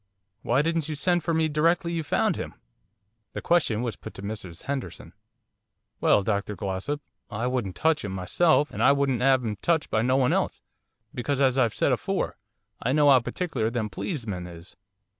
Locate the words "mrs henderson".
4.23-5.13